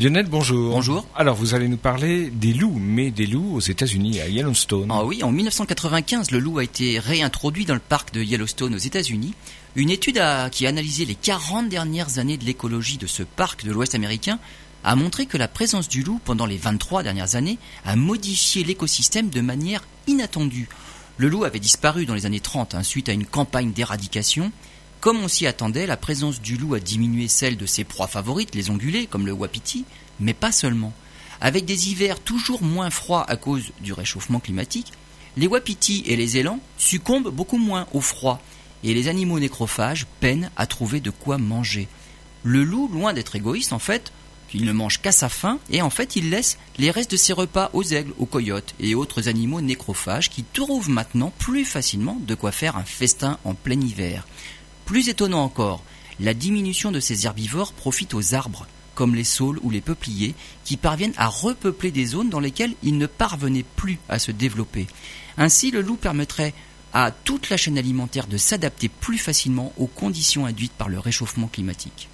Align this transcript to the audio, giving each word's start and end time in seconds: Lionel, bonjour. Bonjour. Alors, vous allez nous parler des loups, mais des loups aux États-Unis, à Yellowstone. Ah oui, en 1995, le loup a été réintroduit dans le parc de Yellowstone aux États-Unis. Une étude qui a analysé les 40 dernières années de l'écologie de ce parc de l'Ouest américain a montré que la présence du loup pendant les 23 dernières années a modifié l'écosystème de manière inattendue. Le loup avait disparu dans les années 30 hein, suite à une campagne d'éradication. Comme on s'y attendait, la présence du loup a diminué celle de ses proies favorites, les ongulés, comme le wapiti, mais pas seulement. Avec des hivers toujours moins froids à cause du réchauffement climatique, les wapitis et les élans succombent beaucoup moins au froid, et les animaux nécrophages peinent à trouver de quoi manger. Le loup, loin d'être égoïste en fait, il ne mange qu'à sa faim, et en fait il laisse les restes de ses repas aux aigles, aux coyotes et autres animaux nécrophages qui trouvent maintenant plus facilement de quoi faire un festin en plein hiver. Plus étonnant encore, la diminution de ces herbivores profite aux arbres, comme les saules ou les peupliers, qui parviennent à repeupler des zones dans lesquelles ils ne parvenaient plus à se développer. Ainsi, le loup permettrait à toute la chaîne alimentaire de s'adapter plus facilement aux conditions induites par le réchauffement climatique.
Lionel, 0.00 0.26
bonjour. 0.26 0.70
Bonjour. 0.70 1.08
Alors, 1.16 1.34
vous 1.34 1.56
allez 1.56 1.66
nous 1.66 1.76
parler 1.76 2.30
des 2.30 2.52
loups, 2.52 2.78
mais 2.80 3.10
des 3.10 3.26
loups 3.26 3.56
aux 3.56 3.60
États-Unis, 3.60 4.20
à 4.20 4.28
Yellowstone. 4.28 4.86
Ah 4.92 5.04
oui, 5.04 5.24
en 5.24 5.32
1995, 5.32 6.30
le 6.30 6.38
loup 6.38 6.58
a 6.58 6.62
été 6.62 7.00
réintroduit 7.00 7.64
dans 7.64 7.74
le 7.74 7.80
parc 7.80 8.14
de 8.14 8.22
Yellowstone 8.22 8.76
aux 8.76 8.78
États-Unis. 8.78 9.34
Une 9.74 9.90
étude 9.90 10.22
qui 10.52 10.66
a 10.66 10.68
analysé 10.68 11.04
les 11.04 11.16
40 11.16 11.68
dernières 11.68 12.20
années 12.20 12.36
de 12.36 12.44
l'écologie 12.44 12.96
de 12.96 13.08
ce 13.08 13.24
parc 13.24 13.64
de 13.64 13.72
l'Ouest 13.72 13.96
américain 13.96 14.38
a 14.84 14.94
montré 14.94 15.26
que 15.26 15.36
la 15.36 15.48
présence 15.48 15.88
du 15.88 16.04
loup 16.04 16.20
pendant 16.24 16.46
les 16.46 16.58
23 16.58 17.02
dernières 17.02 17.34
années 17.34 17.58
a 17.84 17.96
modifié 17.96 18.62
l'écosystème 18.62 19.30
de 19.30 19.40
manière 19.40 19.82
inattendue. 20.06 20.68
Le 21.16 21.28
loup 21.28 21.42
avait 21.42 21.58
disparu 21.58 22.06
dans 22.06 22.14
les 22.14 22.24
années 22.24 22.38
30 22.38 22.76
hein, 22.76 22.84
suite 22.84 23.08
à 23.08 23.12
une 23.12 23.26
campagne 23.26 23.72
d'éradication. 23.72 24.52
Comme 25.00 25.22
on 25.22 25.28
s'y 25.28 25.46
attendait, 25.46 25.86
la 25.86 25.96
présence 25.96 26.40
du 26.40 26.56
loup 26.56 26.74
a 26.74 26.80
diminué 26.80 27.28
celle 27.28 27.56
de 27.56 27.66
ses 27.66 27.84
proies 27.84 28.08
favorites, 28.08 28.56
les 28.56 28.68
ongulés, 28.68 29.06
comme 29.06 29.26
le 29.26 29.32
wapiti, 29.32 29.84
mais 30.18 30.34
pas 30.34 30.50
seulement. 30.50 30.92
Avec 31.40 31.64
des 31.64 31.90
hivers 31.90 32.18
toujours 32.18 32.62
moins 32.62 32.90
froids 32.90 33.24
à 33.30 33.36
cause 33.36 33.70
du 33.80 33.92
réchauffement 33.92 34.40
climatique, 34.40 34.92
les 35.36 35.46
wapitis 35.46 36.02
et 36.06 36.16
les 36.16 36.36
élans 36.36 36.58
succombent 36.78 37.30
beaucoup 37.30 37.58
moins 37.58 37.86
au 37.92 38.00
froid, 38.00 38.42
et 38.82 38.92
les 38.92 39.06
animaux 39.06 39.38
nécrophages 39.38 40.06
peinent 40.18 40.50
à 40.56 40.66
trouver 40.66 40.98
de 40.98 41.10
quoi 41.10 41.38
manger. 41.38 41.86
Le 42.42 42.64
loup, 42.64 42.88
loin 42.88 43.12
d'être 43.12 43.36
égoïste 43.36 43.72
en 43.72 43.78
fait, 43.78 44.12
il 44.52 44.64
ne 44.64 44.72
mange 44.72 45.00
qu'à 45.00 45.12
sa 45.12 45.28
faim, 45.28 45.60
et 45.70 45.80
en 45.80 45.90
fait 45.90 46.16
il 46.16 46.30
laisse 46.30 46.58
les 46.78 46.90
restes 46.90 47.12
de 47.12 47.16
ses 47.16 47.32
repas 47.34 47.70
aux 47.72 47.84
aigles, 47.84 48.14
aux 48.18 48.26
coyotes 48.26 48.74
et 48.80 48.96
autres 48.96 49.28
animaux 49.28 49.60
nécrophages 49.60 50.30
qui 50.30 50.42
trouvent 50.42 50.90
maintenant 50.90 51.32
plus 51.38 51.64
facilement 51.64 52.16
de 52.26 52.34
quoi 52.34 52.50
faire 52.50 52.76
un 52.76 52.84
festin 52.84 53.38
en 53.44 53.54
plein 53.54 53.80
hiver. 53.80 54.26
Plus 54.88 55.10
étonnant 55.10 55.44
encore, 55.44 55.82
la 56.18 56.32
diminution 56.32 56.90
de 56.90 56.98
ces 56.98 57.26
herbivores 57.26 57.74
profite 57.74 58.14
aux 58.14 58.32
arbres, 58.34 58.66
comme 58.94 59.14
les 59.14 59.22
saules 59.22 59.60
ou 59.62 59.68
les 59.68 59.82
peupliers, 59.82 60.34
qui 60.64 60.78
parviennent 60.78 61.12
à 61.18 61.26
repeupler 61.26 61.90
des 61.90 62.06
zones 62.06 62.30
dans 62.30 62.40
lesquelles 62.40 62.72
ils 62.82 62.96
ne 62.96 63.04
parvenaient 63.04 63.66
plus 63.76 63.98
à 64.08 64.18
se 64.18 64.32
développer. 64.32 64.86
Ainsi, 65.36 65.70
le 65.70 65.82
loup 65.82 65.96
permettrait 65.96 66.54
à 66.94 67.10
toute 67.10 67.50
la 67.50 67.58
chaîne 67.58 67.76
alimentaire 67.76 68.28
de 68.28 68.38
s'adapter 68.38 68.88
plus 68.88 69.18
facilement 69.18 69.74
aux 69.76 69.88
conditions 69.88 70.46
induites 70.46 70.72
par 70.72 70.88
le 70.88 70.98
réchauffement 70.98 71.48
climatique. 71.48 72.08